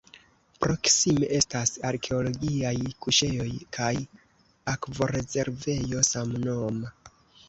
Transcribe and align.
Proksime 0.63 1.27
estas 1.39 1.73
arkeologiaj 1.89 2.73
kuŝejoj 3.05 3.49
kaj 3.77 3.89
akvorezervejo 4.73 6.03
samnoma. 6.09 6.91